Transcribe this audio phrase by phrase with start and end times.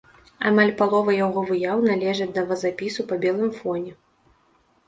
[0.49, 3.91] Амаль палова яго выяў належаць да вазапісу па белым фоне.